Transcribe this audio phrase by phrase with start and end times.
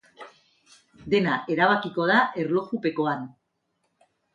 [1.15, 3.33] Dena erabakiko da erlojupekoan.